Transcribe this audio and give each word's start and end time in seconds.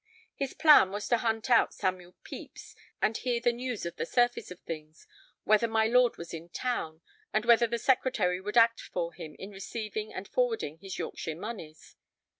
His 0.35 0.55
plan 0.55 0.89
was 0.89 1.07
to 1.09 1.19
hunt 1.19 1.47
out 1.51 1.75
Samuel 1.75 2.15
Pepys 2.27 2.75
and 3.03 3.15
hear 3.17 3.39
the 3.39 3.51
news 3.51 3.85
of 3.85 3.97
the 3.97 4.05
surface 4.07 4.49
of 4.49 4.59
things, 4.61 5.05
whether 5.43 5.67
my 5.67 5.85
lord 5.85 6.17
was 6.17 6.33
in 6.33 6.49
town, 6.49 7.01
and 7.31 7.45
whether 7.45 7.67
the 7.67 7.77
Secretary 7.77 8.41
would 8.41 8.57
act 8.57 8.81
for 8.81 9.13
him 9.13 9.35
in 9.37 9.51
receiving 9.51 10.11
and 10.11 10.27
forwarding 10.27 10.79
his 10.79 10.97
Yorkshire 10.97 11.35
moneys. 11.35 11.97